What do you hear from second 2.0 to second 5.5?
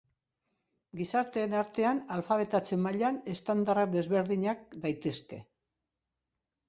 alfabetatze mailen estandarrak desberdinak izan daitezke.